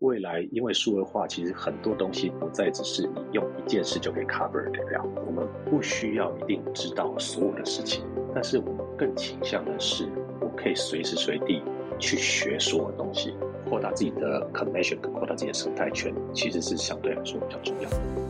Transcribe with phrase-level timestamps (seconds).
[0.00, 5.04] 未来因为数字化，其实很多东西不再只是你用一件事就可以 cover 得了。
[5.26, 8.02] 我们不需要一定知道所有的事情，
[8.34, 10.08] 但是我们更倾向的是，
[10.40, 11.62] 我可以随时随地
[11.98, 13.34] 去学所有东西，
[13.68, 18.29] 扩大自己的 connection，跟扩大自己的生态圈，其实是相对来说比较重要的。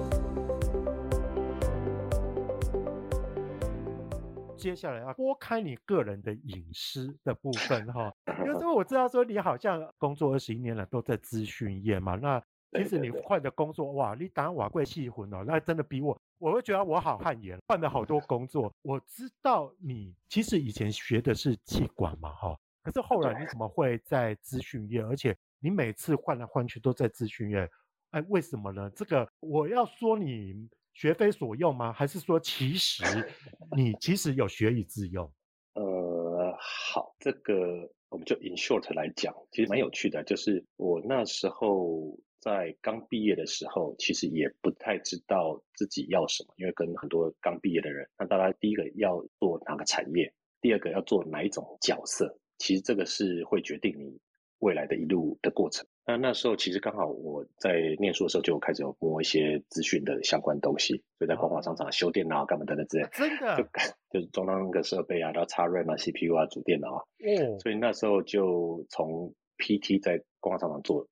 [4.61, 8.15] 接下来要拨开你个人的隐私的部分哈，
[8.45, 12.15] 因为 我知道说你好像工作二十一年了，都在资讯业嘛。
[12.17, 12.43] 那
[12.73, 18.71] 其实你换的工作哇，你当瓦贵细魂哦，那真的比我，我会觉得我好汗颜，换了好多工作。
[18.83, 25.03] 我知道你其实以前学的是气管嘛哈，可是后来你怎么会在资讯业？
[25.03, 27.69] 而且你每次换来换去都在资讯业，
[28.11, 28.91] 哎，为什么呢？
[28.91, 30.69] 这个我要说你。
[30.93, 31.93] 学非所用吗？
[31.93, 33.03] 还是说其实
[33.77, 35.31] 你其实有学以致用？
[35.75, 40.23] 呃，好，这个我们就 in short 来讲，其实蛮有趣的。
[40.25, 54.19] 就是我那时候在刚毕业的时候，其实也不太知道自己要什么，因为跟很多刚毕业的人，那大家第一个要做哪个产业，第二个要做哪一种角色，其实这个是会决定你
[54.61, 55.87] 未来的一路的过程。
[56.07, 63.65] 那那时候其实刚好我在念书的时候就开始有摸一些资讯的相关东西，所以在光华商场修电脑干嘛等等之类，真的就
[64.11, 67.03] 就是装那个设备啊，然后插 RAM 啊、CPU 啊、主电脑啊。
[67.03, 67.59] 哦。
[67.61, 71.07] 所以那时候就从 PT 在光华商场做，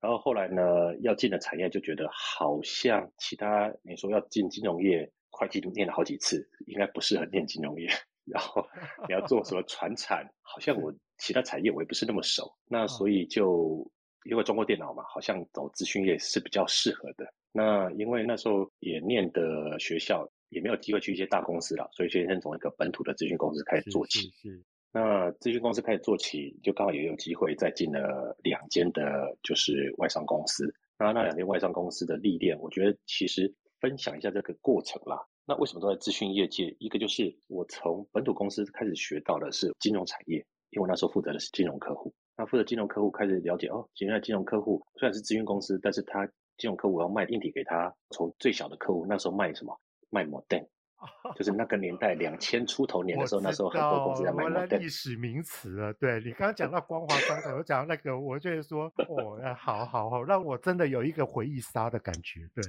[0.00, 7.88] 然后后来呢要进的产业就觉得好像其他你说要进金融业，会计念了好几次，应该不适合念金融业。
[8.26, 8.64] 然后
[9.08, 13.88] 你要做什么传产，好像我其他产业我也不是那么熟，那所以就。
[14.26, 17.24] 因为中国电脑嘛，好像走资讯业是比较适合的。
[17.52, 24.20] 那因为那时候也念的学校也没有机会去一些大公司了，所以就先从一个本土的资讯公司开始做起。
[24.20, 24.64] 是，是，是。
[24.92, 30.70] 那资讯公司开始做起，就刚好也有机会再进了两间的，就是外商公司。
[30.98, 35.18] 那那两间外商公司的历练，我觉得其实分享一下这个过程啦。
[35.46, 36.76] 那为什么都在资讯业界？
[36.78, 42.12] 一个就是我从本土公司开始学到的是金融产业，因为我那时候负责的是金融客户。
[42.36, 46.26] 那负责金融客户开始了解哦，原来金融客户虽然是咨询公司，但是他
[46.56, 49.78] 金融客户要卖硬体给他，从最小的客户那时候卖什么？
[50.08, 50.66] 卖 modem，
[51.36, 54.78] 就是那个年代两千出头年的时候，那时候很多公司在卖 modem。
[54.78, 62.64] 历史名词了，对，你刚刚讲到光华商场，我讲到那个，我觉得说哦，好好好，让我真的有一个回忆杀的感觉，对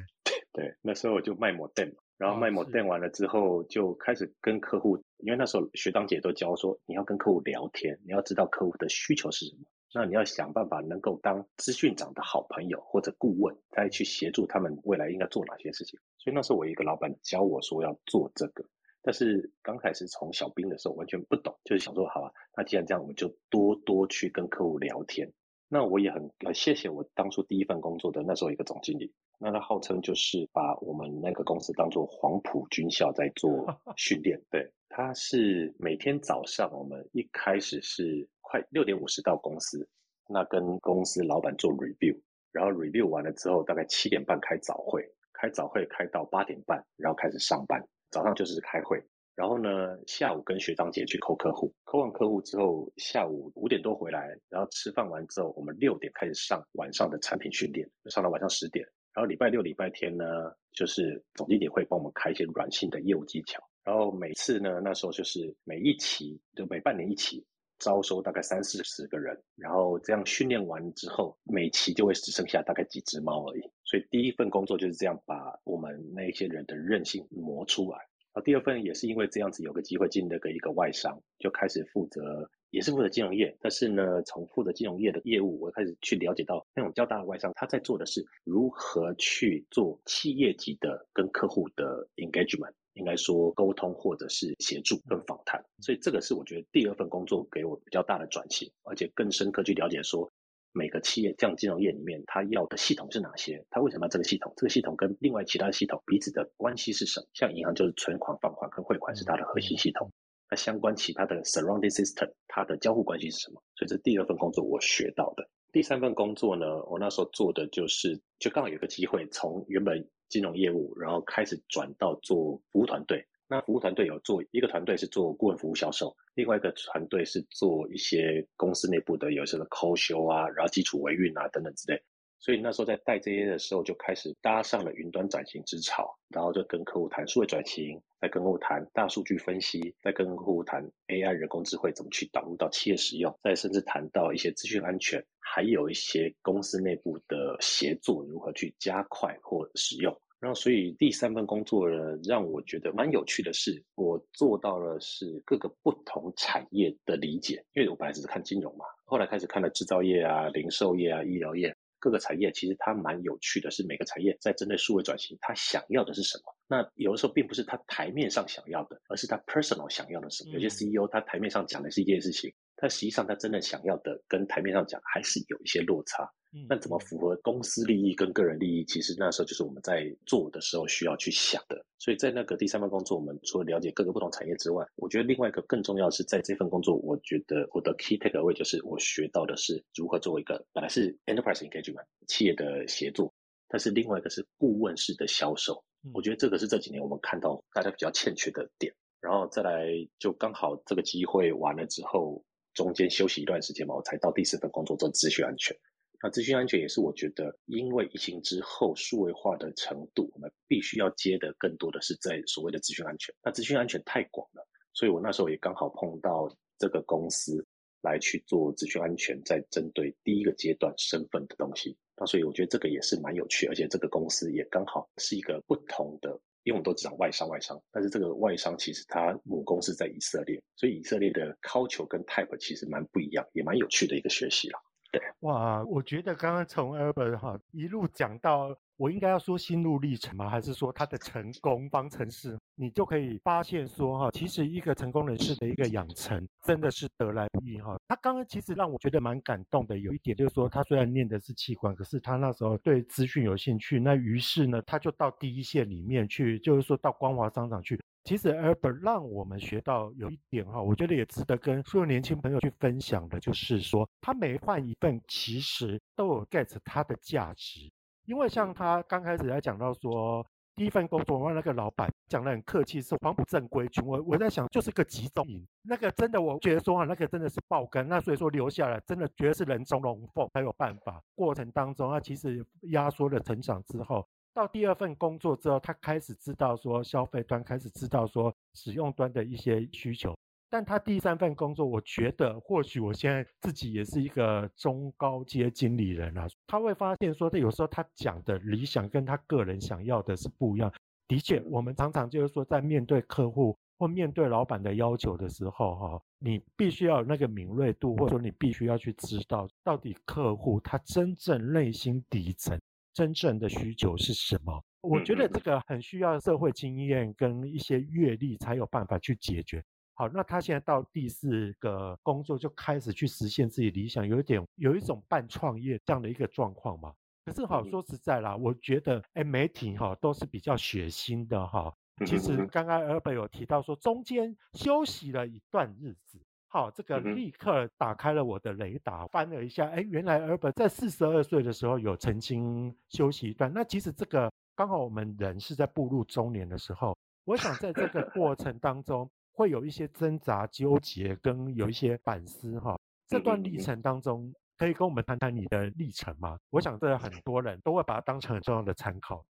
[0.54, 1.94] 对，那时候我就卖 modem。
[2.18, 9.64] 然后卖 modem 完了之后，就开始跟客户，因为那时候学长姐都教说，你要跟客户聊天，你要知道客户的需求是什么，
[9.96, 16.00] 那你要想办法能够当资讯长的好朋友或者顾问，再去协助他们未来应该做哪些事情。
[16.20, 18.64] 所以那时候我一个老板教我说要做这个，
[19.02, 25.34] 但是刚开始从小兵的时候完全不懂，就是想说好啊，那既然这样，我们就多多去跟客户聊天。
[25.74, 29.10] 那我也很很谢谢我当初第一份工作的那时候一个总经理，
[29.40, 33.50] 那他号称就是把我们那个公司当做黄埔军校在做
[33.96, 34.38] 训练。
[34.50, 39.88] 对，他是每天早上我们一开始是快六点五十到公司，
[40.28, 42.20] 那跟公司老板做 review，
[42.52, 47.82] 然后 review 完了之后大概七点半开早会，开早会开到八点半，然后开始上班。
[48.10, 49.02] 早上就是开会。
[49.42, 58.86] 然后呢，下午跟学长姐去抠客户，抠完客户之后，下午五点多回来，然后吃饭完之后，我们六点开始上晚上的产品训练，上到晚上十点。
[59.16, 63.60] 然后礼拜六、礼拜天呢，就是总经理会帮我们开一些软性的业务技巧。
[63.84, 67.44] 然后每次呢，那时候就是每一期就每半年一期，
[67.80, 69.36] 招收大概三四十个人。
[69.56, 73.62] 然后这样训练完之后，每期就会只剩下大概几只猫而已。
[73.86, 77.98] 所以第一份工作就是这样，把我们那些人的韧性磨出来。
[78.34, 83.58] 啊第二份也是因为这样子有个机会进那个一个外商，就开始负责，也是负责金融业。
[83.60, 95.66] 但是呢，从负责金融业的业务，我开始去了解到那种较大的外商，他在做的是如何去做企业级的跟客户的 engagement，应该说沟通或者是协助跟访谈。
[95.80, 100.32] 所以这个是我觉得第二份工作给我比较大的转型，而且更深刻去了解说。
[100.74, 103.66] 每个企业，这样金融业里面，它要的系统是哪些？
[103.70, 104.54] 它为什么要这个系统？
[104.56, 107.28] 这个系统跟另外其他的系统彼此的关系是什么？
[107.34, 110.12] 像银行就是存款、放款跟汇款是它的核心系统，
[110.50, 113.62] 那相关其他的 surrounding system，它的交互关系是什么？
[113.76, 115.48] 所以这第二份工作我学到的。
[115.74, 123.26] 第三份工作呢，我那时候做的就是，就刚好有个机会，从原本金融业务，然后开始转到做服务团队。
[123.52, 132.02] 那服务团队有做一个团队是做顾问服务销售，另外一个团队是做一些公司内部的有什么 call show 啊，然后基础维运啊等等之类。
[132.40, 150.18] 所以那时候在带这些的时候，就开始搭上了云端转型之潮，然后就跟客户谈数位转型，再跟客户谈大数据分析，再跟客户谈 AI 人工智慧怎么去导入到企业使用，再甚至谈到一些资讯安全，还有一些公司内部的协作如何去加快或使用。
[150.42, 161.74] 然后，所以第三份工作呢，让我觉得蛮有趣的是，我做到了是各个不同产业的理解，因为我本来只是看金融嘛，后来开始看了制造业啊、零售业啊、医疗业。
[162.00, 166.56] 各个产业其实它蛮有趣的，是每个产业在针对数位转型，它想要的是什么？
[166.68, 170.54] 那有的时候并不是他台面上想要的，而是他 personal 想要的什么？
[170.56, 176.28] 有些 CEO 他台面上讲的是一件事情，但实际上他真的想要的跟台面上讲还是有一些落差。
[176.68, 178.84] 那怎么符合公司利益跟个人利益？
[178.84, 181.86] 其实那时候就是我们在做的时候需要去想的。
[181.98, 193.32] 所以在那个第三份工作，我们除了了解各个不同产业之外，我觉得另外一个更重要的是，在这份工作，我觉得我的 key takeaway 就是我学到的是如何做一个本来是 enterprise engagement 企业的协作，
[193.70, 195.82] 但是另外一个是顾问式的销售。
[196.14, 198.94] 我觉得这个是这几年我们看到大家比较欠缺的点。
[199.22, 199.86] 然后再来
[200.18, 205.76] 就刚好这个机会完了之后，中间休息一段时间嘛，我才到第四份工作做资讯安全。
[206.24, 213.34] 那资讯安全也是我觉得，因为疫情之后数位化的程度，我们必须要接的更多的是在所谓的资讯安全。
[213.44, 216.48] 那资讯安全太广了，所以我那时候也刚好碰到
[216.78, 217.66] 这个公司
[218.02, 221.98] 来去做资讯安全，在针对第一个阶段身份的东西。
[222.16, 234.80] 那所以我觉得这个也是蛮有趣，而且这个公司也刚好是一个不同的，因为我们都只讲外商外商，但是这个外商其实它母公司在以色列，所以以色列的 culture 跟 type 其实蛮不一样，也蛮有趣的一个学习了。
[235.12, 240.50] 对，哇，我觉得刚刚从 Albert 哈一路讲到，我应该要说心路历程吗？
[240.50, 242.58] 还是说他的成功方程式？
[242.76, 247.98] 你就可以发现说哈，其实一个成功人士的一个养成真的是得来不易哈。
[248.08, 258.00] 他刚刚其实让我觉得蛮感动的，有一点就是说，他虽然念的是企管，可是他那时候对资讯有兴趣，那于是呢，他就到第一线里面去，就是说到光华商场去。
[258.24, 267.90] 其实 Albert 让我们学到有一点哈，我觉得也值得跟所有年轻朋友去分享的，就是说他每换一份，其实都有 get 他的价值。
[268.32, 274.02] 因为像他刚开始来讲到说，第一份工作，我那个老板讲得很客气，是黄埔正规军。
[274.08, 278.08] 我我在想，就是个集中营，那个真的，我觉得说啊，那个真的是爆肝。
[278.08, 281.22] 那所以说留下来，真的觉得是人中龙凤才有办法。
[281.36, 284.26] 过程当中，他其实压缩了成长之后。
[284.54, 290.34] 到第二份工作之后，他开始知道说消费端开始知道说使用端的一些需求，
[290.72, 300.90] 但他第三份工作，我觉得或许我现在自己也是一个中高阶经理人啊，他会发现说，他有时候他讲的理想跟他个人想要的是不一样。
[301.28, 312.80] 的确，我们常常就是说，在面对客户或面对老板的要求的时候，哈，你必须要有那个敏锐度，或者说你必须要去知道到底客户他真正内心底层。
[313.14, 314.82] 真正的需求是什么？
[315.02, 319.84] 我觉得这个很需要社会经验跟一些阅历才有办法去解决。
[320.22, 327.12] 好，那他现在到第四个工作就开始去实现自己理想，有一点有一种半创业这样的一个状况嘛。
[327.44, 331.92] 可是好说实在啦，我觉得哎，媒体哈都是比较血腥的哈。
[332.24, 336.40] 其实刚刚 Albert 有提到说中间休息了一段日子。
[336.68, 343.74] 好，这个立刻打开了我的雷达，翻了一下，哎，原来 Albert 在四十二岁的时候有曾经休息一段。
[343.74, 352.80] 那其实这个刚好我们人是在步入中年的时候，我想在这个过程当中会有一些挣扎、纠结，跟有一些反思。
[352.80, 356.58] 哈，这段历程当中，可以跟我们谈谈你的历程吗？
[356.70, 359.46] 我想这很多人都会把它当成很重要的参考。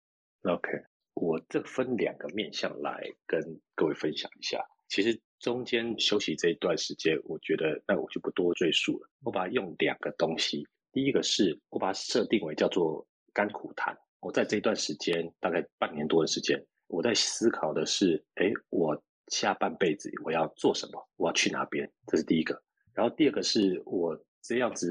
[0.42, 0.71] OK，
[1.14, 3.40] 我这分两个面向来跟
[3.75, 4.64] 各位分享一下。
[4.88, 5.21] 其实。
[5.38, 9.09] 中间休息这一段时间，我觉得那我就不多赘述了。
[9.23, 13.94] 我把它用两个东西，第一个是我把它设定为叫做甘苦谈。
[14.21, 21.09] 我在这段时间大概半年多的时间，我在思考的是：哎，我下半辈子我要做什么？
[21.16, 21.90] 我要去哪边？
[22.06, 22.62] 这是第一个。
[22.95, 24.88] 然后第二个是我这样子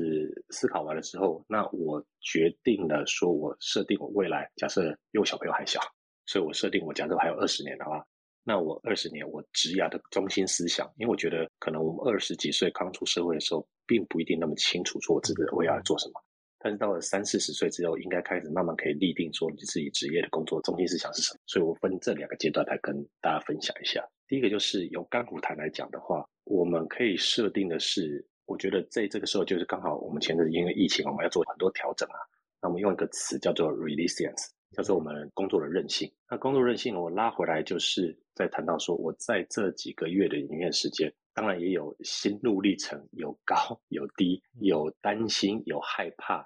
[0.50, 5.80] 思考完了之后，那我决定了说，我设定我未来，假设因为我小朋友还小，
[6.26, 8.06] 所以我设定我假设还有二十年的话。
[8.48, 16.24] 那我二十年，我职涯的中心思想，因为我觉得可能我们二十几岁刚出社会的时候，并不一定那么清楚说我自己我要做什么。
[16.60, 21.40] 但是到了三四十岁之后，应该开始慢慢可以立定说你自己职业的工作中心思想是什么。
[21.48, 24.08] 所以我分这两个阶段来跟大家分享一下。
[24.28, 32.18] 第一个就是由干股谈来讲的话，我们可以设定的是，我觉得在这个时候就是刚好我们前阵子因为疫情，我们要做很多调整啊。
[32.62, 34.50] 那我们用一个词叫做 resilience。
[34.72, 36.12] 叫做我们工作的韧性。
[36.30, 46.46] 那工作韧性，我拉回来就是在谈到说，我在这几个月的营业时间，当然也有心路历程，有高有低，有担心，有害怕，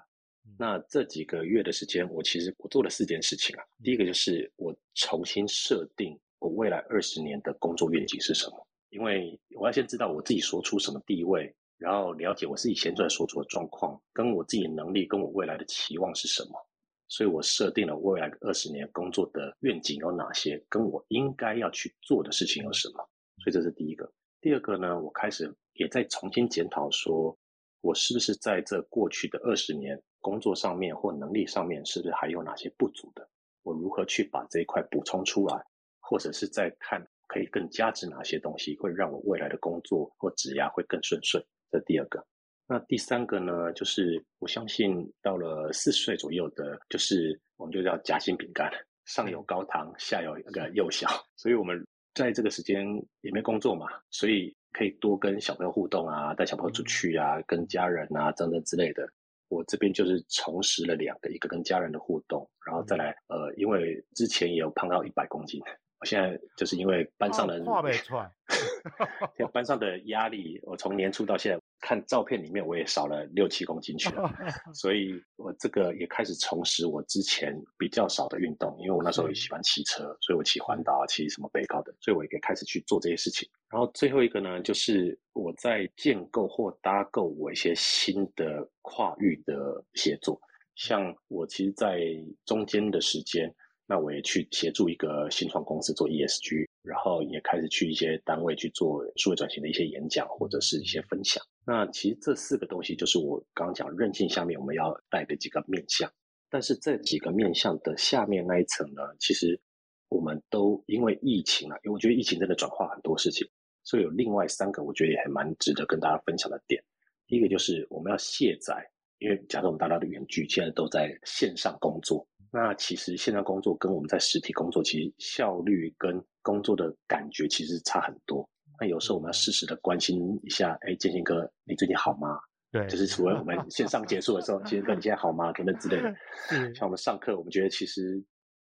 [0.56, 3.64] 那这几个月的时间，我其实我做了四件事情啊。
[3.82, 16.66] 第一个就是我重新设定我未来二十年的工作愿景是什么，因为我要先知道我自己所处什么地位，然后了解我自己现在所处的状况，跟我自己能力，跟我未来的期望是什么。
[17.08, 22.94] 所以我设定了未来二十年工作的愿景有哪些，跟我应该要去做的事情有什么。
[23.42, 24.10] 所以这是第一个。
[24.40, 27.36] 第二个呢，我开始也在重新检讨，说
[27.80, 33.28] 我是不是在这过去的二十年工作上面或能力上面，是不是还有哪些不足的？
[33.62, 35.62] 我如何去把这一块补充出来，
[36.10, 41.40] 或者是在看可以更加值哪些东西，会让我未来的工作或职涯会更顺遂。
[41.70, 42.26] 这第二个。
[42.66, 48.68] 那第三个呢，就是我相信到了四十岁左右的，就是我们就叫夹心饼干，
[49.04, 51.80] 上有高糖，下有那个幼小，所以我们。
[52.12, 52.84] 在这个时间
[53.20, 59.08] 也没工作嘛，所以可以多跟小朋友互动啊，带小朋友出去啊，跟家人啊等等之类的。
[59.48, 65.66] 我这边就是重拾了两个，一个跟家人的互动，然后再来呃，因为之前也有胖到一百公斤，我
[66.04, 67.66] 现在就是因为班上的人，
[69.52, 71.60] 班上的压力，我从年初到现在。
[71.82, 74.30] 看照片里面，我也少了六七公斤去了，
[74.74, 83.48] 所以我这个也开始重拾我之前比较少的运动，因为我那时候也喜欢骑车，所以我骑环岛、骑什么北高的，所以我也开始去做这些事情。
[83.70, 90.38] 然后最后一个呢，就是我在建构或搭构我一些新的跨域的协作，
[90.74, 91.98] 像我其实，在
[92.44, 93.50] 中间的时间。
[93.90, 101.42] 那我也去协助一个新创公司做 ESG，然后也开始去一些单位去做数位转型的一些演讲或者是一些分享。
[101.66, 106.08] 那其实这四个东西就是我刚刚讲韧性下面我们要带的几个面向。
[106.48, 109.60] 但是这几个面向的下面那一层呢，其实
[110.08, 113.44] 我们都因为疫情啊，因为我觉得疫情真的转化很多事情，
[113.82, 116.80] 所以有另外三个我觉得也还蛮值得跟大家分享的点。
[117.26, 118.88] 第一个就是我们要卸载，
[119.20, 122.26] 因为假设我们大家的远距现在都在线上工作。
[122.52, 128.44] 那其实线上工作跟我们在实体工作，其实效率跟工作的感觉其实差很多。
[128.80, 132.40] 那有时候我们要适时的关心一下，哎，建兴哥，你最近好吗？
[132.72, 135.52] 对，就是除了我们线上结束的时候，建兴哥你现在好吗？
[135.52, 136.12] 等等之类的。
[136.50, 138.20] 嗯，像我们上课，我们觉得其实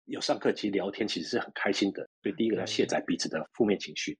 [0.06, 2.06] 有上课，其实聊天其实是很开心的。
[2.22, 4.18] 所以第一个要卸载彼此的负面情绪，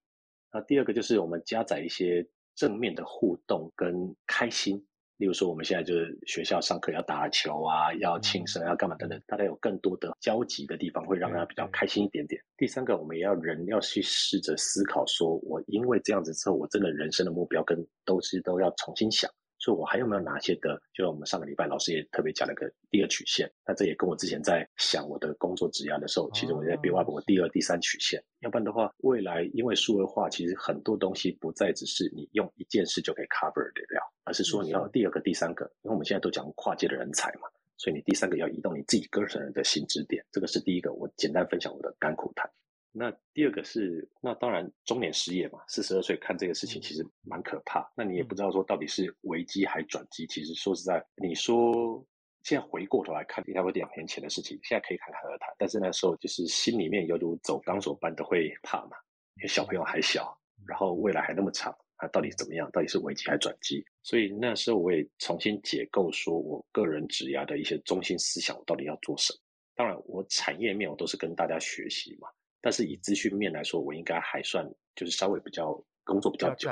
[0.54, 4.82] 那第二个就是我们加载一些正面的互动跟开心。
[5.20, 12.42] 例如说，我们现在就是学校上课要打球啊，要庆生，要干嘛等等，大家有更多的交集的地方，会让大家比较开心一点点。
[12.56, 19.30] 第三个，我们也要人要去试着思考，说我因为这样子之后，我真的人生的目标跟都是都要重新想。
[19.60, 20.82] 所以我还有没有哪些的？
[20.94, 28.24] 就像我们上个礼拜老师也特别讲了个第二曲线，那这也跟我之前在想我的工作职涯的时候，其实我在 build up 我第二、第三曲线。
[28.40, 35.66] 要不然的话，未来因为数位化，其实很多东西不再只是你用一件事就可以 cover 得了，而是说你要第二个、第三个。
[35.84, 40.26] 因为我们现在都讲跨界的人才嘛，所以你第三个要移动你自己个人的心智点。
[40.32, 42.50] 这个是第一个，我简单分享我的甘苦谈。
[42.92, 47.88] 那第二个是，那当然中年失业嘛，四十二岁看这个事情其实蛮可怕。
[47.96, 50.26] 那你也不知道说到底是危机还转机。
[50.26, 52.04] 其实说实在，你说
[52.44, 55.50] 现在回过头来看，应该会两年前的事情，现在可以侃侃而谈。
[55.58, 58.98] 但是那时候就是心里面犹如走钢索般都会怕嘛，
[59.38, 60.36] 因为小朋友还小，
[60.68, 62.70] 然后未来还那么长，那到底怎么样？
[62.72, 63.86] 到底是危机还转机？
[64.02, 69.40] 所以那时候我也重新解构说我个人职涯的一些中心思想，我到底要做什么？
[69.76, 72.28] 当然，我产业面我都是跟大家学习嘛。
[72.62, 75.74] 但是以资讯面来说，我应该还算就是稍微比较
[76.04, 76.70] 工作比较久，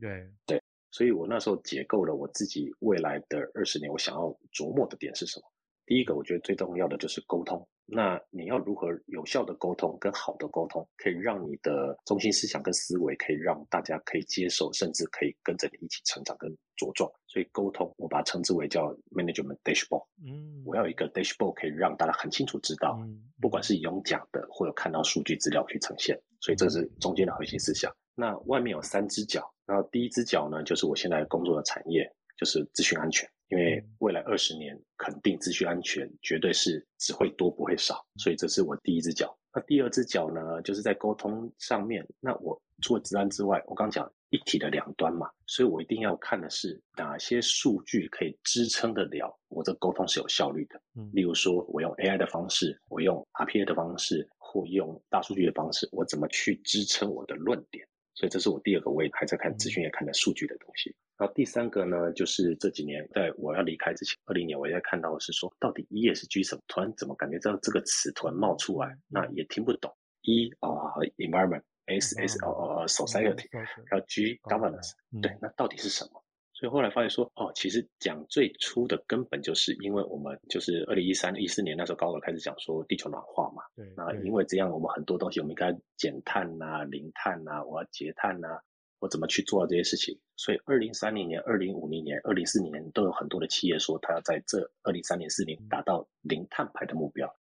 [0.00, 5.46] 对对，所以我那时候解构了我自己未来的二十年，我想要琢磨的点是什么？
[5.86, 7.66] 第一个，我觉得最重要的就是沟通。
[7.90, 17.10] 那你要如何有效的沟通，跟好的沟通，可以让你的中心思想跟思维，可以让大家可以接受，甚至可以跟着你一起成长跟茁壮。
[17.26, 20.04] 所以沟通，我把它称之为叫 management dashboard。
[20.22, 26.20] 嗯，我要有一个 dashboard，可以让大家很清楚知道，嗯、不管是用讲的，或者看到数据资料去呈现。
[26.40, 27.90] 所以这是中间的核心思想。
[28.14, 33.26] 那外面有三只脚，然后第一只脚呢，就是我现在工作的产业，就是资讯安全。
[33.48, 39.34] 因为未来二十年，肯定资讯安全绝对是只会多不会少，所以这是我第一只脚。
[39.54, 42.06] 那第二只脚呢，就是在沟通上面。
[42.20, 50.78] 那我除了治安之外，我刚讲一体的两端嘛，所以我一定要看的是哪些数据可以支撑得了我这沟通是有效率的。
[50.94, 57.88] 嗯，例如说我用 AI 的方式，我用 RPA 的方式，或用大数据的方式，我怎么去支撑我的论点？
[58.18, 60.92] 所以这是我第二个，我也还在看资讯也看的数据的东西。
[61.16, 66.62] 然后第三个呢，就是这几年在我要离开之前，二零年我也在看到的是说，到底 E S G 什么？
[66.66, 68.98] 突然怎么感觉这这个词突然冒出来？
[69.06, 69.94] 那也听不懂。
[70.22, 73.46] E 啊、uh, environment，S S 呃 society，
[73.86, 74.90] 然后 G governance，
[75.22, 76.20] 对，那到底是什么？
[76.58, 83.62] 所以后来发现说，哦，其实讲最初的根本就是因为我们就是二零一三、一四年那时候高考开始讲说地球暖化嘛。
[83.76, 83.86] 对。
[83.96, 88.60] 那因为这样，我们很多东西我们应该减碳呐、啊、零碳呐、啊，我要节碳呐、啊，
[88.98, 90.18] 我怎么去做到这些事情？
[90.34, 97.32] 所以二零三零年、二零五零年、二零四零年都有很多的企业说，他要在这二零三零、四零达到零碳排的目标。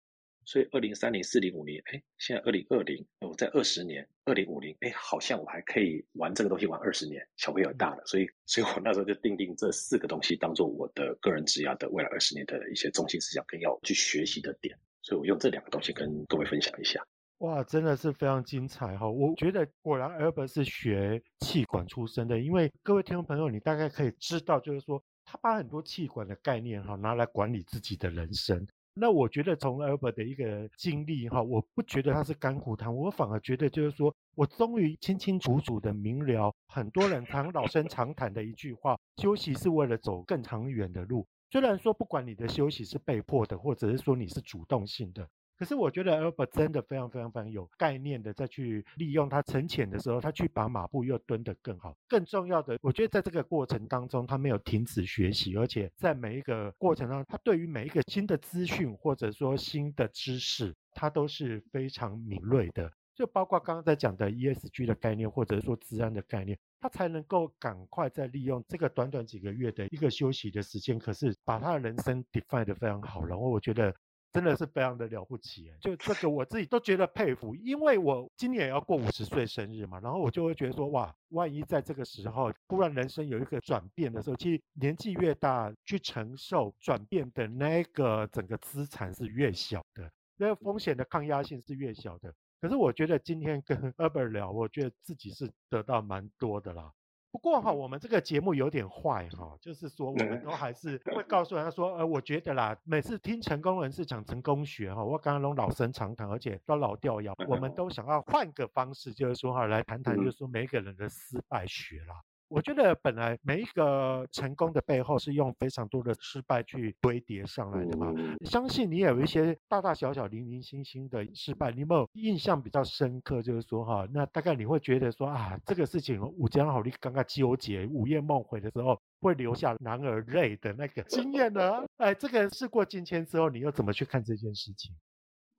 [0.47, 17.05] 所以二零三零、四零、五零，哎，现在二零二零，我在二十年，二零五零，哎，好像我还可以玩这个东西玩二十年，小朋友大了，所以，所以我那时候就定定这四个东西当做我的个人职涯的未来二十年的一些中心思想跟要去学习的点，所以我用这两个东西跟各位分享一下。
[17.39, 19.07] 哇，真的是非常精彩哈！
[19.09, 28.65] 我觉得果然 Albert 是学气管出身的，因为各位听众朋友，你大概可以知道，就是说他把很多气管的概念哈拿来管理自己的人生。
[28.99, 41.27] 那我觉得从 Albert 的一个经历哈，我不觉得他是甘苦谈，我反而觉得就是说我终于清清楚楚的明了很多人常老生常谈的一句话：休息是为了走更长远的路。
[41.51, 45.29] 虽然说不管你的休息是被迫的，或者是说你是主动性的。
[45.57, 51.97] 可是我觉得 Albert 真的非常非常非常有概念的，再去利用他沉潜的时候，他去把马步又蹲得更好。
[52.07, 62.91] 更重要的，我觉得在这个过程当中，他没有停止学习，而且在每一个过程当中，他对于每一个新的资讯或者说新的知识，他都是非常敏锐的。
[63.15, 73.25] 就包括刚刚在讲的 ESG 的概念，或者说资安的概念，他才能够赶快再利用这个短短几个月的一个休息的时间，可是把他的人生 define 得非常好。
[73.25, 73.91] 然后我觉得。
[74.37, 92.31] 真的是非常的了不起，就这个我自己都觉得佩服，因为我今年也要过五十岁生日嘛，然后我就会觉得说，哇，万一在这个时候突然人生有一个转变的时候，其实年纪越大，去承受转变的那个整个资产是越小的，那个风险的抗压性是越小的。
[92.61, 96.91] 可是我觉得今天跟 Albert 聊，我觉得自己是得到蛮多的啦。
[97.31, 112.15] 不过哈，我们这个节目有点坏哈，就是说我们都还是会告诉人家说，呃，我觉得啦，每次听成功人士讲成功学哈，我刚刚都老生常谈，而且都老掉 牙，我们都想要换个方式，就是说哈，来谈谈，就是说每个人的失败学啦。
[112.49, 118.13] 我觉得本来每一个成功的背后是用非常多的失败去堆叠上来的嘛。
[118.45, 123.41] 相信你也有一些大大小小、零零星星的失败，你有没有印象比较深刻？
[123.41, 131.83] 就是说哈，那大概你会觉得说啊，这个事情我讲好，你刚刚纠结、午夜梦回的时候，会留下男儿泪的那个经验呢？
[131.97, 134.95] 哎，这个事过境迁之后，你又怎么去看这件事情？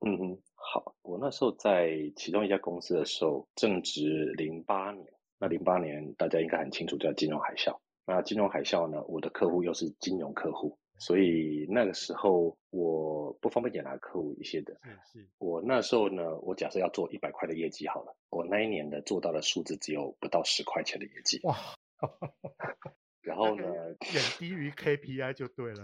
[0.05, 5.05] 嗯嗯，好，我那时候在其中一家公司的时候，正值零八年。
[5.39, 7.77] 那零八年大家应该很清楚，叫金融海啸。
[8.05, 14.73] 那金融海啸呢，我的客户又是金融客户，所以那个时候我不方便讲哪客户一些的。
[14.83, 15.27] 是是。
[15.37, 21.39] 我那时候呢，我假设要做一百块的业绩好了，我那一年的做到的数字只有不到十块钱的业绩。
[21.43, 21.55] 哇。
[23.29, 25.83] 然后呢，远低于 KPI 就对了。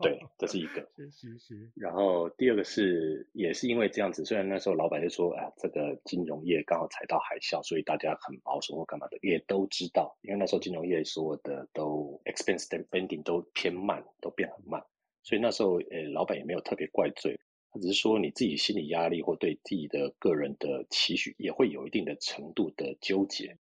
[0.00, 0.80] 对，这是一个。
[0.96, 1.70] 是是是。
[1.74, 10.16] 然后第二个是，也是因为这样子，虽然那时候老板就说，啊，这个金融业刚好踩到海啸，所以大家很保守或干嘛的，也都知道。
[10.22, 14.82] 因为那时候金融业所有的都 expense spending 都偏慢，都变很慢，
[15.22, 17.38] 所以那时候呃，老板也没有特别怪罪，
[17.70, 23.58] 他只是说你自己心理压力或对自己的个人的期许也会有一定的程度的纠结。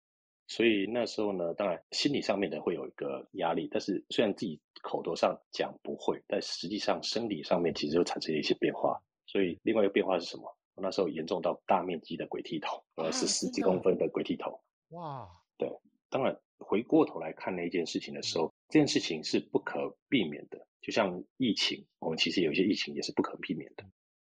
[0.46, 9.00] 所以那时候呢，当然心理上面的会有一个压力，但是虽然自己口头上讲不会，但实际上生理上面其实就产生了一些变化。
[9.26, 10.44] 所以另外一个变化是什么？
[10.74, 14.60] 我那时候严重到大面积的鬼剃头，呃，是十几公分的鬼剃头。
[14.90, 15.26] 哇，
[15.56, 15.68] 对，
[16.10, 20.66] 当然回过头来看那一件事情的时候，这件事情是不可避免的。
[20.82, 23.84] 就像疫情，我们其实有一些疫情也是不可避免的，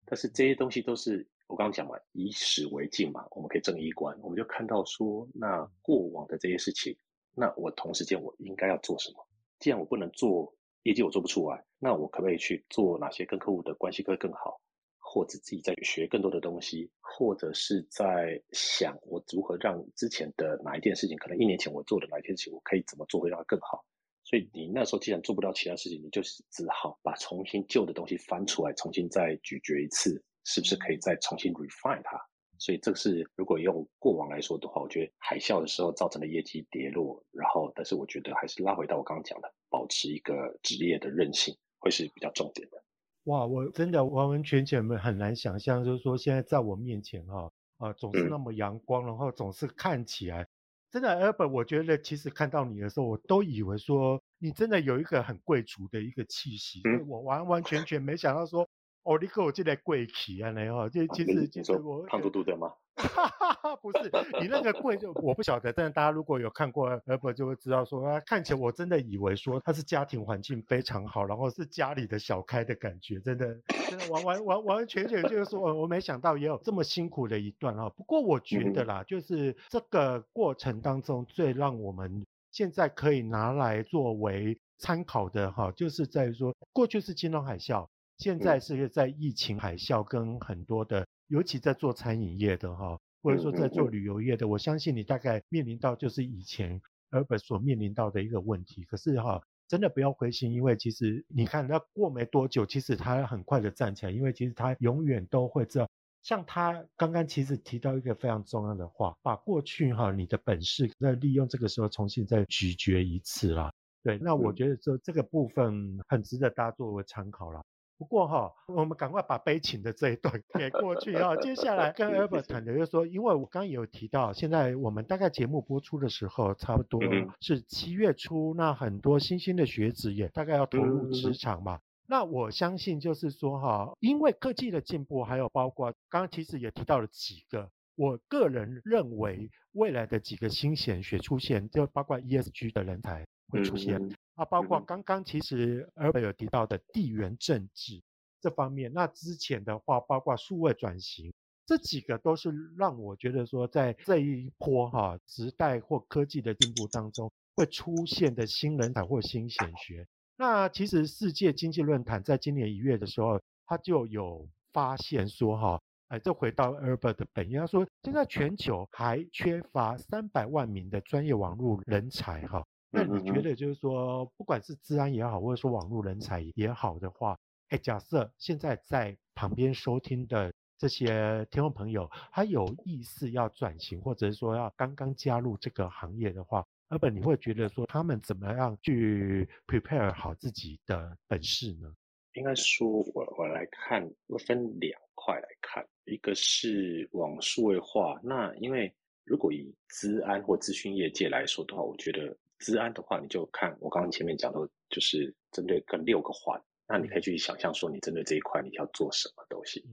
[0.05, 1.27] 但是这些东西都是。
[1.47, 6.97] 我刚刚讲嘛，以史为镜嘛，我们可以正衣冠，我们就看到说，那过往的这些事情，
[7.35, 9.27] 那我同时间我应该要做什么？
[9.61, 10.55] 既然我不能做
[10.85, 14.61] 业绩，我做不出来，那我可不可以去做哪些跟客户的关系会更好，
[14.99, 23.85] 或者自己在学更多的东西，或者是在想我如何让之前的哪一件事情，可能一年前我做的哪一件事情，我可以怎么做会让它更好？
[24.25, 30.23] 所以你那时候既然做不到其他事情，你就是只好把重新旧的东西翻出来，重新再咀嚼一次。
[30.45, 32.21] 是不是可以再重新 refine 它？
[32.57, 42.83] 所以这个是如果用过往来说的话，我觉得海啸的时候造成的业绩跌落，然后但是我觉得还是拉回到我刚刚讲的，保持一个职业的韧性会是比较重点的。
[43.25, 50.47] 哇，我真的完完全全很难想象，就是说现在在我面前哈啊、呃、总是那么阳光，嗯、然后总是看起来
[50.91, 58.67] 真的 Albert，我觉得其实看到你的时候，我都以为说你真的有一个很贵族的一个气息，嗯、我完完全全没想到说。
[59.05, 60.51] 哦，你给我进来贵气啊！
[60.51, 62.73] 然后就其实其实我胖嘟嘟的吗？
[62.97, 73.59] 哈哈哈，不是你那个贵就我不晓得，但是大家如果有看过 Albert 就会知道说，啊，看起来我真的以为说他是家庭环境非常好，然后是家里的小开的感觉，真的
[73.91, 77.91] 真的完完完完全全就是说，我没想到也有这么辛苦的一段啊。
[77.91, 87.89] 不过我觉得啦，就是这个过程当中最让我们现在可以拿来作为参考的哈，就是在于说过去是金融海啸，
[88.19, 91.07] 现在是在疫情海啸跟很多的。
[91.29, 96.81] 尤其在做餐饮业的哈，或者说在做旅游业的，我相信你大概面临到就是以前
[97.13, 98.85] Albert 所面临到的一个问题。
[98.85, 105.89] 可是哈，真的不要灰心，因为其实你看，那过没多久，其实他很快的站起来，因为其实他永远都会知道，
[106.23, 113.73] 像他刚刚其实提到一个非常重要的话，把过去哈你的本事再利用这个时候重新再咀嚼一次啦。
[114.03, 117.63] 对，那我觉得这这个部分很值得大家作为参考啦。
[117.97, 121.37] 不过哈，我们赶快把悲情的这一段 给过去哈。
[121.37, 127.01] 接下来跟 Albert 谈的就是说，因为我刚刚有提到，现在我们大概节目播出的时候，差不多
[127.41, 131.79] 是七月初，那很多新兴的学子也大概要投入职场嘛。
[132.07, 144.01] 那我相信就是说哈，因为科技的进步，还有包括刚刚其实也提到了几个，我个人认为未来的几个新鲜学出现，就包括 ESG 的人才会出现。
[144.35, 148.03] 啊，包括刚刚其实 Albert 有提到的地缘政治
[148.41, 151.33] 这方面，那之前的话，包括数位转型，
[151.65, 160.05] 这几个都是让我觉得说，在这一波哈时代或科技的进步当中，会出现的新人才或新显学。
[160.37, 172.67] 那其实世界经济论坛在今年一月的时候，他就有发现说哈，哎，这回到 Albert 的本意，他说现在全球还缺乏三百万名的专业网络人才哈。
[172.95, 177.37] 那你觉得就是说，不管是治安也好，或者说网络人才也好的话，
[177.71, 191.93] 哎，假设现在在旁边收听的这些听众朋友，他有意识要转型，或者是说要刚刚加入这个行业的话，Albert，你会觉得说他们怎么样去 prepare 好自己的本事呢？
[192.35, 202.37] 应该说我我来看，我分两块来看，一个是往数位化，那因为如果以资安或资讯业界来说的话，我觉得。
[202.65, 209.85] 资安的话，你就看我刚刚前面讲的，就是针对跟六个环，那你可以去想象说，你针对这一块你要做什么东西。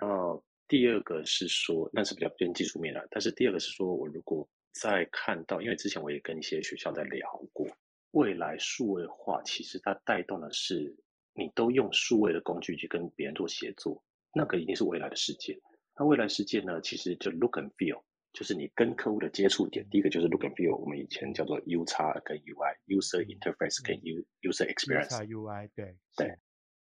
[0.00, 7.66] 然后第二个是说，那是比较偏技术面的，但是第二个是说我如果在看到，因为之前我也跟一些学校在聊过，
[8.12, 10.96] 未来数位化其实它带动的是
[11.34, 15.60] 你都用数位的工具去跟别人做协作，那个一定是未来的世界。
[15.98, 18.02] 那未来世界呢，其实就 look and feel。
[18.32, 25.26] 就是你跟客户的接触点，第一个就是 look and feel，我们以前叫做 U 叉跟 UI，user interface 跟 U user experience。
[25.26, 26.38] UI 对对。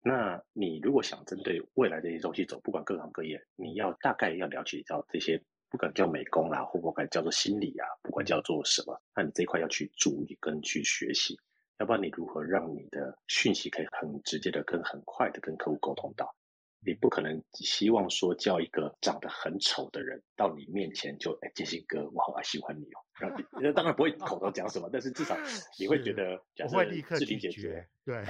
[0.02, 11.38] 那你如果想针对未来这些东西走，不管各行各业，你要大概要了解到这些，不管叫美工啦，或不管叫做心理啊，不管叫做什么，那你这一块要去注意跟去学习，
[11.78, 16.34] 要不然你如何让你的讯息可以很直接的跟很快的跟客户沟通到？
[16.84, 23.00] 你不可能希望说叫一个长得很丑的人到你面前就哎，建兴哥，我好喜欢你哦。
[23.20, 23.30] 然
[23.64, 25.36] 后当然不会口头讲什么，但是至少
[25.78, 26.82] 你会觉得，假设
[27.18, 28.24] 智力解决，对，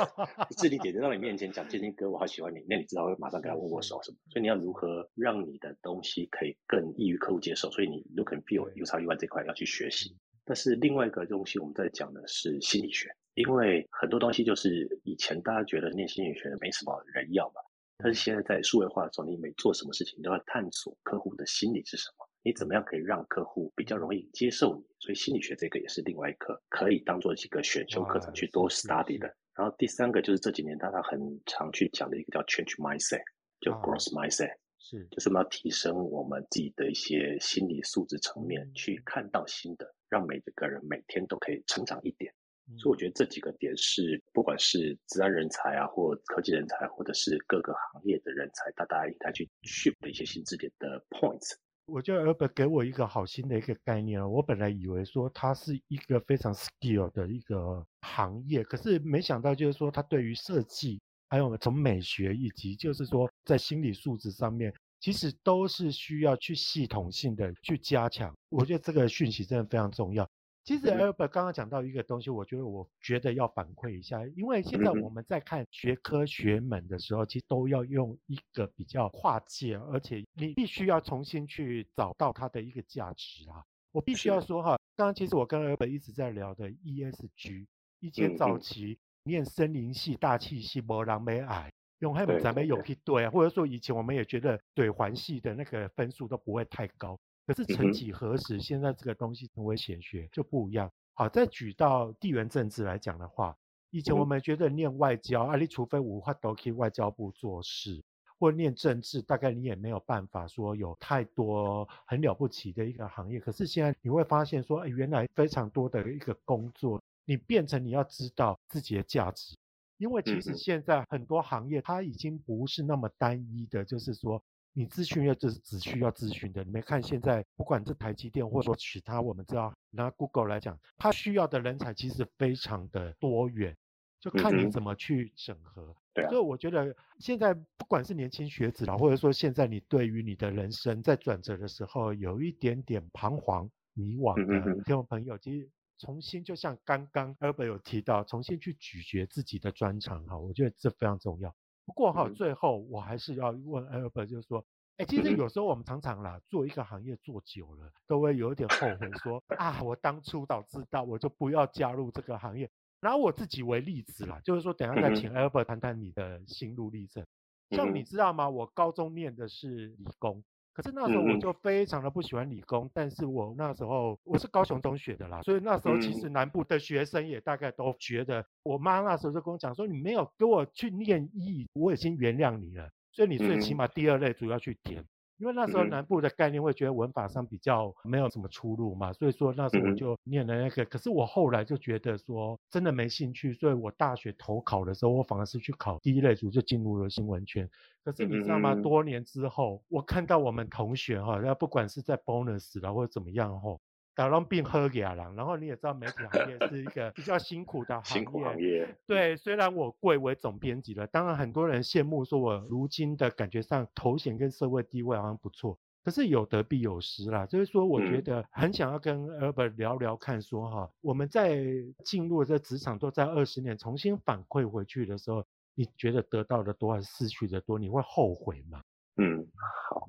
[0.58, 4.18] 智力解决到你面前讲建兴哥，我好喜欢你，那你知道会马上跟他握握手什么？
[4.28, 7.70] 所以你要如何让你的东西可以更易于客户接受？
[7.70, 10.14] 所以你 look and feel UX UI 这块要去学习。
[10.44, 17.62] 但是另外一个东西，我们在讲的是心理学，因为很多东西就是以前大家觉得念心理学的没什么人要嘛。
[18.04, 24.84] 但是现在在数位化的时候，你每做什么事情都要探索客户的心理是什么，你怎么样可以让客户比较容易接受你？
[24.98, 29.34] 所以心理学这个也是另外一个可以当做几个选修课程去多 study 的。
[29.54, 33.22] 然后第三个就是这几年大家很常去讲的一个叫 change mindset，
[33.60, 42.34] 就 growth mindset，是就是我们要提升我们自己的一些心理素质层面，去看到新的，让每个人每天都可以成长一点。
[42.78, 51.52] 所以我觉得这几个点是，不管是资安人才啊，或科技人才，或者是各个行业的人才，大家应该去 shift 的一些新知点的 points。
[51.86, 60.98] 我觉得 Albert 给我一个好新的一个概念，我本来以为说它是一个非常 skill 的一个行业，可是没想到就是说它对于设计，
[61.28, 68.34] 还有从美学以及就是说在心理素质上面，其实都是需要去系统性的去加强。
[68.48, 70.26] 我觉得这个讯息真的非常重要。
[70.64, 83.62] 其实 Albert 刚刚讲到一个东西，我觉得我觉得要反馈一下，因为现在我们在看学科学门的时候，其实都要用一个比较跨界，而且你必须要重新去找到它的一个价值啊。
[83.92, 87.66] 我必须要说哈，刚刚其实我跟 Albert 一直在聊的 ESG，
[88.00, 100.90] 以前早期念森林系、大气系、没人没爱，用黑板咱们有去对啊，或者说以前我们也觉得对环系的那个分数都不会太高，可是曾几何时，现在这个东西成为显学就不一样。
[101.12, 103.56] 好，再举到地缘政治来讲的话，
[103.90, 108.02] 以前我们觉得念外交，啊，你除非无法都去外交部做事，
[108.38, 113.38] 或念政治，大概你也没有办法说有太多很了不起的一个行业。
[113.38, 119.54] 可是现在你会发现说，哎，原来非常多的一个工作，你变成你要知道自己的价值。
[119.98, 124.42] 因为其实现在很多行业它已经不是那么单一的，就是说
[124.74, 126.62] 你咨询要就是只需要咨询的。
[126.64, 133.74] 你没看现在不管是台积电或者说其他，我们知道拿 Google 来讲，它需要的人才其实非常的多元，
[134.20, 135.96] 就看你怎么去整合。
[136.12, 145.70] 对，所以我觉得现在不管是年轻学子啦，或者说现在你对于你的人生在转折的时候有一点点彷徨迷惘的听众朋友，其实。
[145.96, 151.54] 重新就像刚刚 Albert 有提到，重新去咀嚼自己的专长哈，我觉得这非常重要。
[151.86, 154.64] 不过哈，最后我还是要问 Albert，就是说，
[154.96, 162.70] 哎，其实有时候我们常常啦，做一个行业做久了，都会有一点后悔说，说啊，我当初早知道，我就不要加入这个行业。
[163.00, 167.26] 拿我自己为例子啦，就是说，等一下再请 Albert 谈谈你的心路历程。
[167.70, 168.48] 像你知道吗？
[168.48, 170.42] 我高中念的是理工。
[170.74, 185.04] 可是那时候我就非常的不喜欢理工，嗯、但是我那时候我是高雄中学的啦，所以那时候其实南部的学生也大概都觉得，我妈那时候就跟我讲说，你没有给我去念医，我已经原谅你了，所以你最起码第二类主要去填。
[185.38, 190.84] 因为那时候南部的概念会觉得文法上比较没有什么出路嘛，所以说那时候我就念了那个。
[190.84, 197.68] 可是我后来就觉得说真的没兴趣，所以我大学投考的时候，我反而是去考第一类组，就进入了新闻圈。
[198.04, 198.74] 可是你知道吗？
[198.74, 203.78] 多年之后，我看到我们同学哈，那不管是在 bonus 啦或者怎么样哈。
[204.14, 208.22] 打龙病喝给啊，然后你也知道媒体行业是一个比较辛苦的行业。
[208.22, 208.96] 辛苦行业。
[209.06, 217.44] 对，虽然我贵为总编辑了，当然很多人羡慕说我如今的感觉上头衔跟社会地位好像不错，可是有得必有失啦。
[217.44, 221.64] 就是说，我觉得很想要跟 Albert 聊聊看说，说哈，我们在
[222.04, 227.78] 进入这职场都在二十年，重新反馈回去的时候，你觉得得到的多还是失去的多？
[227.78, 228.80] 你会后悔吗？
[229.16, 229.44] 嗯，
[229.90, 230.08] 好，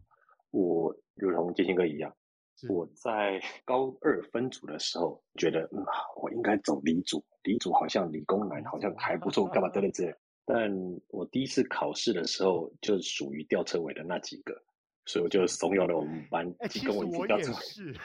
[0.52, 2.14] 我如同金星哥一样。
[2.70, 5.84] 我在高二分组的时候，觉得嗯，
[6.22, 10.16] 我应该走理组，理组好像理工男，好像还不错，干嘛等等之类。
[10.46, 10.72] 但
[11.10, 14.54] 我第一次考试的时候，就属于吊车尾的那几个，
[15.06, 17.58] 所以我就怂恿了我们班，欸、跟我一起吊车尾。
[17.60, 18.00] 其实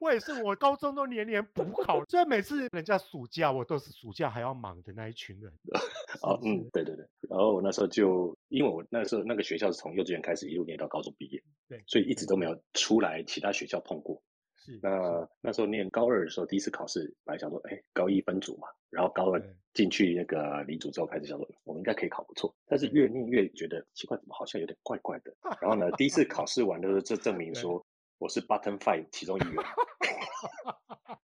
[0.00, 5.52] 我也是， 我也是，我高中都年年补考，虽然每次人家暑假，我都是暑假还要忙的那一群人。
[6.22, 7.06] 哦，嗯，对对对。
[7.28, 14.22] 然后我那时候就，因为我那时候那个学校是从幼稚园开始一路念到高中毕业，对，所以一直都没有出来其他学校碰过。
[14.64, 19.42] 是，那那时候念高二的时候，第一次考试，本来想说，哎，高一分组嘛，然后高二
[19.74, 22.54] 进去那个理组之后，开始想说，我们应该可以考不错。
[22.66, 25.34] 但是越念越觉得奇怪，怎么好像有点怪怪的。
[25.60, 27.84] 然后呢，第一次考试完的时候，就证明说
[28.22, 29.56] 我是 Button Five 其中一员。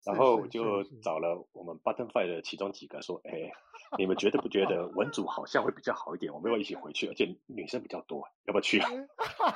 [0.04, 3.52] 然后我就找了我们 Button Five 的其中几个说，哎。
[3.98, 6.32] 你们觉得不觉得文组好像会比较好一点？
[6.32, 8.88] 我们要一起回去，而且女生比较多，要不要去啊？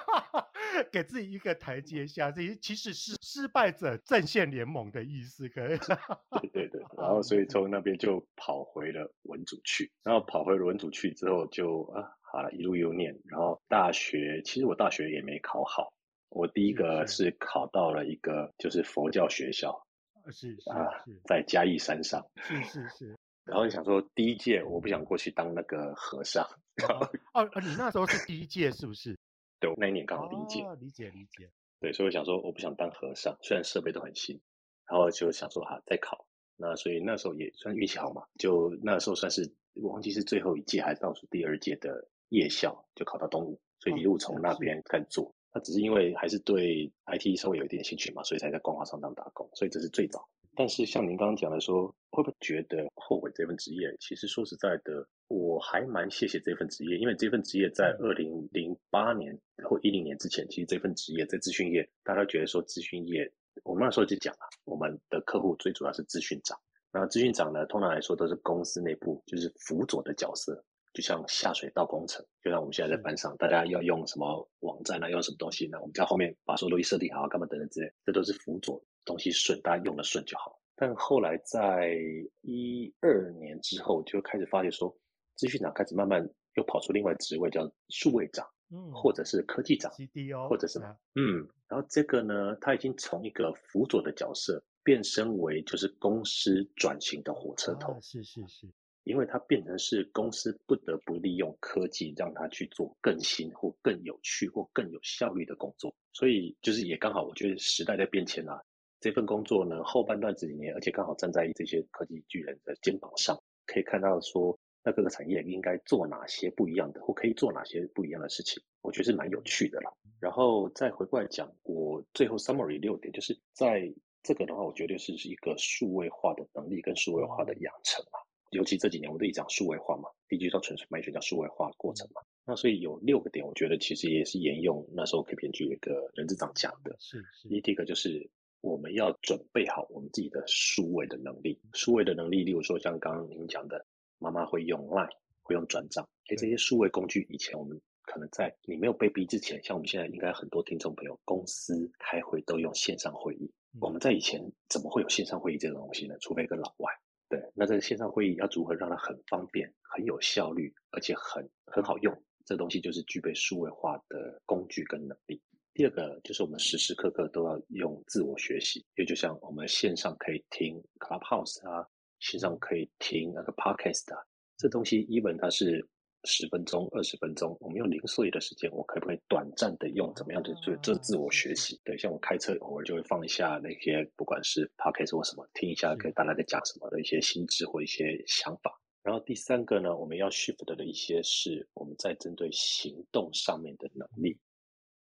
[0.91, 5.77] 给自己一个台阶下，这其实是失败者阵线联盟的意思，可以。
[5.77, 15.93] 对对对，然后所以从那边就跑回了文组去，然后跑回了文组去之后就啊，好了，一路又念，然后大学其实我大学也没考好，
[16.33, 19.85] 我第一个是考到了一个就是佛教学校，
[20.31, 20.89] 是啊，
[21.25, 23.17] 在嘉义山上，是是是。
[23.45, 26.43] 然后你想说，第一届我不想过去当那个和尚。
[26.87, 29.17] 哦，哦，你那时候是第一届是不是？
[29.59, 30.63] 对，我那一年刚好第一届。
[30.63, 31.49] 哦，理解理解。
[31.79, 34.39] 对，所以我想说，我不想当和尚，虽然设备都很新，
[34.87, 36.25] 然后就想说哈，再考。
[36.55, 45.35] 那所以那时候也算运气好嘛，就那时候算是我忘记是最后一届还是倒数第二届的夜校，就考到东吴，所以一路从那边开始做。
[45.53, 50.27] 那只是因为还是对 IT 稍微有一点兴趣嘛，所以才在光华商场打工，所以这是最早。
[50.55, 53.95] 但是像您刚刚讲的说，会不会觉得后悔这份职业？
[53.99, 63.31] 其实说实在的，我还蛮谢谢这份职业，因为这份职业在二零零八年或一零年之前，其实这份职业在资讯业，大家觉得说资讯业，
[63.63, 66.55] 我们那时候就讲了，我们的客户最主要是资讯长，
[66.91, 75.79] 那资讯长呢，通常来说都是公司内部就是辅佐的角色，就像下水道工程，就像我们现在在班上，大家要用什么网站啊，用什么东西呢？
[75.81, 78.81] 我们在后面把所有东西设定好，干嘛等等之类，这都是辅佐。
[79.05, 80.57] 东西顺，大家用的顺就好。
[80.75, 81.93] 但后来在
[82.41, 84.95] 一二年之后，就开始发现说，
[85.35, 86.25] 资讯长开始慢慢
[86.55, 91.45] 又跑出另外职位，叫数位长，嗯，或者是科技长，CDO，或者什么，嗯。
[91.67, 98.67] 然后这个呢，他已经从一个辅佐的角色变身为就是公司转型的火车头，是是是。
[99.03, 108.61] 因为它变成是公司不得不利用科技让它去做更新或更有趣或更有效率的工作，所以就是也刚好，我觉得时代在变迁啊。
[108.99, 119.91] 这份工作呢，后半段这几年，而且刚好站在这些科技巨人的肩膀上，可以看到说，那各个产业应该做哪些不一样的，或可以做哪些不一样的事情，我觉得是蛮有趣的啦。
[120.21, 128.19] 然后再回过来讲，我最后 summary 六点，就是在这个的话，我觉得是是一个数位化的能力跟数位化的养成嘛。
[128.53, 132.21] 尤其这几年，我们都一讲数位化嘛，Digital Transformation 叫数位化过程嘛。
[132.45, 136.95] 那所以有六个点，我觉得其实也是沿用那时候 KPMG 有一个人资长讲的。
[136.99, 137.49] 是是。
[137.61, 138.29] 第一个就是。
[138.63, 143.85] 我们要准备好我们自己的数位的能力，数位的能力，例如说像刚刚您讲的，
[144.19, 145.09] 妈妈会用 Line，
[145.41, 156.15] 会用转账，哎，这些数位工具，以前我们可能在你没有被逼之前，像我们现在应该很多听众朋友，公司开会都用线上会议，我们在以前怎么会有线上会议这种东西呢？
[156.21, 156.89] 除非跟老外，
[157.33, 162.15] 对，那这个线上会议要如何让它很方便、很有效率，而且很很好用？
[162.45, 165.41] 这东西就是具备数位化的工具跟能力。
[165.73, 171.87] 第二个就是我们时时刻刻都要用自我学习，也就像我们线上可以听 Clubhouse 啊，
[172.19, 174.21] 线上可以听那个 Podcast 啊，
[174.57, 175.83] 这东西 even 它是
[176.25, 181.79] 十分钟、二十分钟，我们用零碎的时间，我可不可以短暂的用怎么样的做这自我学习？
[181.83, 188.79] 对，像我开车偶尔就会放一下那些不管是 Podcast 或什么，听一下，跟大家在讲什么的一些心智或一些想法。
[189.03, 194.39] 然后第三个呢，我们要 shift 的一些是我们在针对行动上面的能力。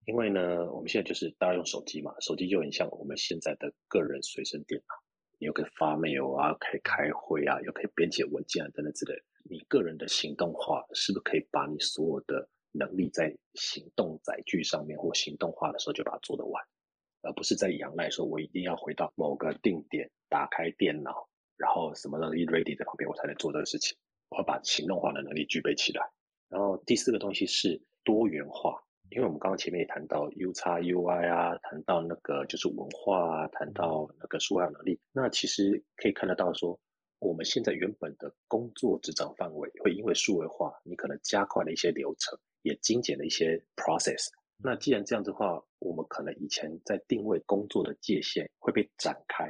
[0.04, 4.94] 因为呢，我们现在就是大家用手机嘛，手机就很像我们现在的个人随身电脑，
[5.38, 9.22] 你又可以发 mail 啊，可以开会啊，又可以编辑文件啊等等之类的。
[9.44, 16.62] 你个人的行动化是不是可以把你所有的能力在行动载具上面或行动化的时候就把它做得完，
[17.22, 23.96] 而不是在仰赖说我一定要回到某个定点，打开电脑，然后什么东西 ready 在旁边我才能做这个事情。
[24.30, 26.10] 我要把行动化的能力具备起来。
[26.48, 28.82] 然后第四个东西是多元化。
[29.10, 36.80] 因为我们刚刚前面也谈到 U 叉 UI 啊，谈到那个就是文化啊，谈到那个数位能力，那其实可以看得到说，
[37.22, 44.26] 我们现在原本的工作职掌范围会因为数位化，你可能加快了一些流程，也精简了一些 process。
[44.56, 49.48] 那既然这样子的话，我们可能以前在定位工作的界限会被展开，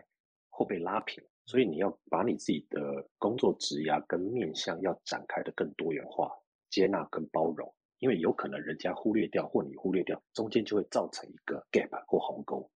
[0.50, 6.30] 会被拉平，所以你要把你自己的工作职涯跟面向要展开的更多元化，
[6.68, 7.74] 接纳跟包容。
[8.00, 12.70] 因为有可能人家忽略掉，或你忽略掉，中间就会造成一个 gap 或鸿沟。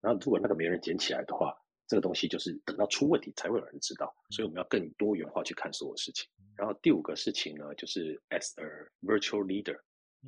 [0.00, 4.14] 然后如果那个没人捡起来的话，这个东西就是等到出问题才会有人知道。
[4.30, 6.28] 所以我们要更多元化去看所有事情。
[6.56, 8.64] 然后第五个事情呢，就是 as a
[9.02, 9.78] virtual leader。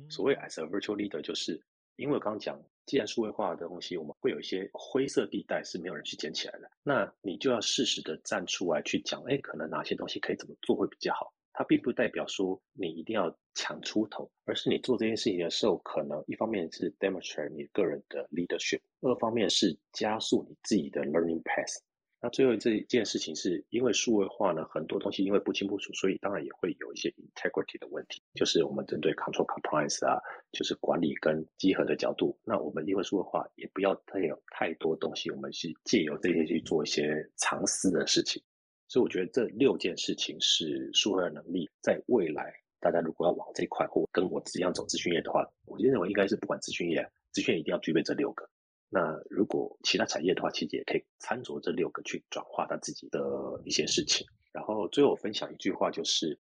[0.09, 1.61] 所谓 as a virtual leader，就是
[1.97, 11.33] 因为我刚刚讲，既然数位化的东西，我们会有一些灰色地带是没有人去捡起来的，那你就要适时的站出来去讲，哎，可能哪些东西可以怎么做会比较好。
[11.59, 21.81] 它并不代表说你一定要抢出头，而是你做这件事情的时候，可能一方面是 demonstrate 你个人的 leadership，二方面是加速你自己的 learning path。
[22.21, 30.17] 那最后这一件事情是因为数位化呢，很多东西因为不清不楚，所以当然也会有一些 integrity 的问题，就是我们针对 control compliance 啊，
[30.53, 32.39] 就是管理跟稽核的角度。
[32.45, 38.41] 那我们因为数位化，也不要太有太多东西，我们去借由这些去做一些藏私的事情。
[38.89, 48.49] 所以我觉得这六件事情是数位能力，在未来大家如果要往这一块，或跟我一样走资讯业的话，我就认为应该是不管资讯业，资讯业一定要具备这六个。
[48.89, 53.21] 那如果其他产业的话，其实也可以参照这六个去转化他自己的
[53.63, 54.25] 一些事情。
[54.51, 56.39] 然后最后我分享一句话，就是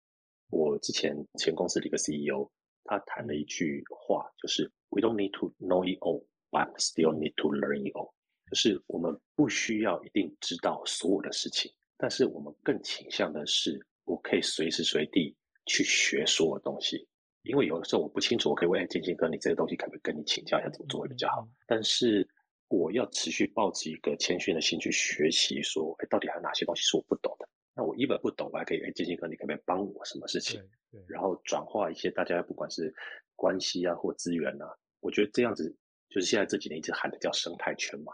[0.48, 2.48] 我之前前公司的一个 CEO，
[2.84, 8.12] 他谈了一句话，就是 We don't need to know it all, but still need to learn it all。
[8.48, 11.70] 就是我们不需要一定知道所有的事情。
[11.98, 17.06] 但是我们更倾向的是，我可以随时随地去学所有东西，
[17.42, 21.46] 因为有的时候我不清楚，我可以问建兴哥，你这个东西可不可以跟你请教一下，怎么做会比较好？
[21.66, 22.26] 但是
[22.68, 27.48] 我要持续抱持一个谦逊的心去学习，说，哎，到底还有哪些东西是我不懂的？
[27.74, 30.62] 那我一本不懂，我还可以，哎，建兴哥，你可不可以帮我什么事情？
[31.06, 32.94] 然后转化一些大家不管是
[33.34, 34.66] 关系啊或资源啊，
[35.00, 35.74] 我觉得这样子
[36.08, 38.12] 就是现在这几年一直喊的叫生态圈嘛。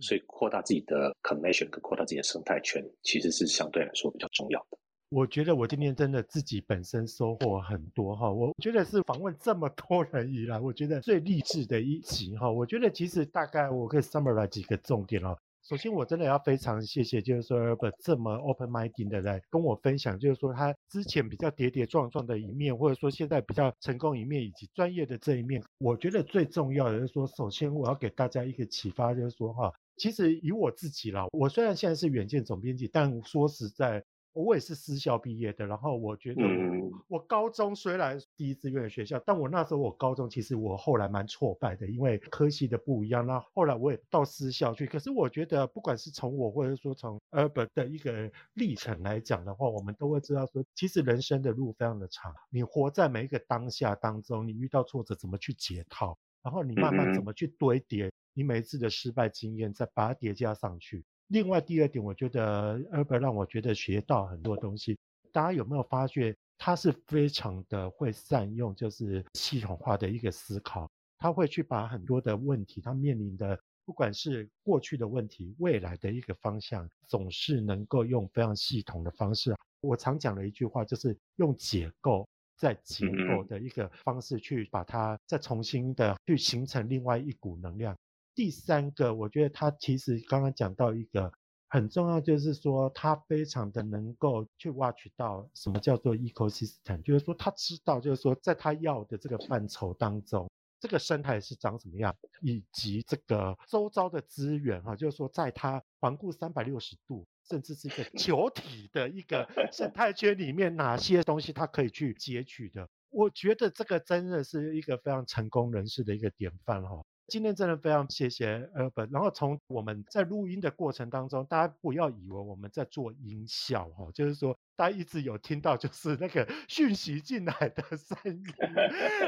[0.00, 4.78] 所以扩大自己的 connection 跟扩大自己的生态圈，其实是相对来说比较重要的。
[5.10, 12.48] 我觉得我今天真的自己本身收获很多哈，我觉得是访问这么多人以来，我觉得最励志的一集哈。
[12.48, 15.36] 我觉得其实大概我可以 summarize 几个重点哦。
[15.70, 25.62] 首先，我真的要非常谢谢，就是说不这么 open-minded 的来跟我分享，就是说他之前比较跌跌撞撞的一面，或者说现在比较成功一面，以及专业的这一面。
[25.78, 34.02] 我觉得最重要的就是说，首先我要给大家一个启发，就是说哈，其实以我自己啦，我虽然现在是远见总编辑，但说实在，
[34.32, 43.26] 我也是私校毕业的，然后我觉得我，嗯、我高中虽然第一志愿的学校，但我那时候我高中其实我后来蛮挫败的，因为科系的不一样。
[43.26, 61.04] 那后来我也到私校去，可是我觉得不管是从我或者说从 Albert 的一个历程来讲的话，我们都会知道说，其实人生的路非常的长，你活在每一个当下当中，你遇到挫折怎么去解套，然后你慢慢怎么去堆叠你每一次的失败经验，再把它叠加上去。
[61.30, 64.98] 另外第二点，我觉得 Albert 让我觉得学到很多东西。
[65.30, 70.90] 大家有没有发觉，他是非常的会善用，就是系统化的一个思考。
[71.18, 79.54] 他会去把很多的问题，他面临的不管是过去的问题，未来的一个方向，总是能够用非常系统的方式。
[79.82, 87.96] 我常讲的一句话，就是用解构再结构的一个方式去把它再重新的去形成另外一股能量。
[88.34, 91.32] 第三个，我觉得他其实刚刚讲到一个
[91.68, 100.50] 很重要，就是说他非常的能够去挖取到什么叫做 ecosystem，就是说他知道，就是说在他要的这个范畴当中，
[100.80, 112.88] 这个生态是长什么样，以及这个周遭的资源哈，就是说在他环顾三百六十度，甚至是一个 球体的一个生态圈里面，哪些东西他可以去截取的？
[113.10, 117.02] 我觉得这个真的是一个非常成功人士的一个典范哈。
[117.30, 128.44] 今天真的非常谢谢 Albert，然后从我们在录音的过程当中，大家不要以为我们在做音效哈，就是说大家一直有听到就是那个讯息进来的声音，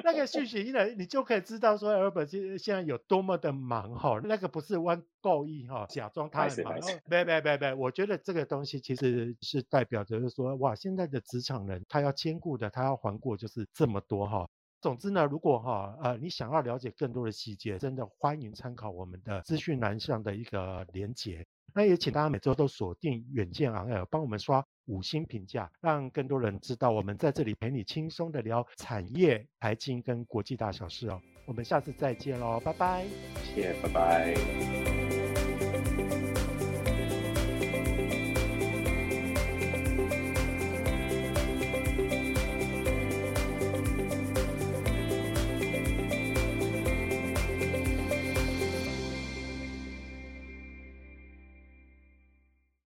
[0.03, 6.75] 那个讯息进来，你就可以知道说 Albert 现现在有多么的忙哈，那个不是弯故意哈，假装他很忙，
[7.09, 14.49] 没没没没，我觉得这个东西其实是代表着就是说哇，现在的职场人他要兼顾的，他要环顾就是这么多哈。
[14.83, 21.47] 总之呢，如果哈呃你想要了解更多的细节，真的欢迎参考我们的资讯栏上的一个连结。
[21.75, 31.19] 那也请大家每周都锁定远见 on air，帮我们刷五星评价，让更多人知道我们在这里陪你轻松的聊产业、财经跟国际大小事哦。
[31.47, 33.07] 我们下次再见喽，拜拜。
[33.55, 34.82] 谢谢，拜拜。